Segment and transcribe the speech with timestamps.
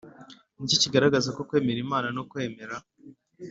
[0.57, 2.75] Ni iki kigaragaza ko kwemera imana no kwemera